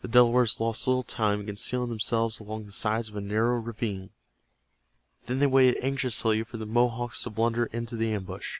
The 0.00 0.08
Delawares 0.08 0.58
lost 0.60 0.88
little 0.88 1.04
time 1.04 1.38
in 1.38 1.46
concealing 1.46 1.88
themselves 1.88 2.40
along 2.40 2.64
the 2.64 2.72
sides 2.72 3.08
of 3.08 3.14
a 3.14 3.20
narrow 3.20 3.60
ravine. 3.60 4.10
Then 5.26 5.38
they 5.38 5.46
waited 5.46 5.80
anxiously 5.84 6.42
for 6.42 6.56
the 6.56 6.66
Mohawks 6.66 7.22
to 7.22 7.30
blunder 7.30 7.66
into 7.66 7.94
the 7.94 8.12
ambush. 8.12 8.58